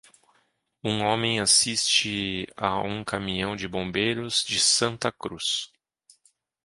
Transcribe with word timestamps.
Um 0.83 1.03
homem 1.03 1.39
assiste 1.39 2.51
a 2.57 2.81
um 2.81 3.03
caminhão 3.03 3.55
de 3.55 3.67
bombeiros 3.67 4.43
de 4.43 4.59
Santa 4.59 5.11
Cruz. 5.11 5.71